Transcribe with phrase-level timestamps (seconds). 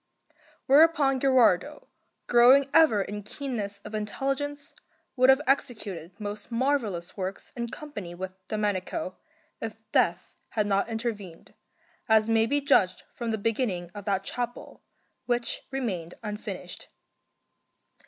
[0.65, 1.87] Whereupon Gherardo,
[2.25, 4.73] growing ever in keenness of intelligence,
[5.15, 9.17] would have executed most marvellous works in company with Domenico,
[9.61, 11.53] if death had not intervened,
[12.09, 14.81] as may be judged from the beginning of that chapel,
[15.27, 16.89] which remained unfinished.